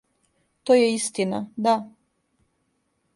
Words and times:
То 0.69 0.77
је 0.79 0.87
истина, 0.93 1.43
да. 1.67 1.75